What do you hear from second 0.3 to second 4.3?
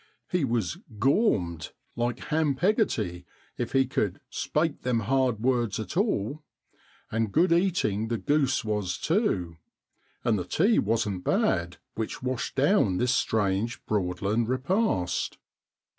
He was' gormed,' like Ham Peggoty, if he could'